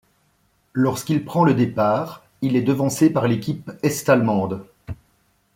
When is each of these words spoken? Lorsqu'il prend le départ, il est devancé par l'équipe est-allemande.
Lorsqu'il 0.73 1.23
prend 1.25 1.43
le 1.43 1.53
départ, 1.53 2.23
il 2.41 2.55
est 2.55 2.63
devancé 2.63 3.11
par 3.11 3.27
l'équipe 3.27 3.69
est-allemande. 3.83 4.65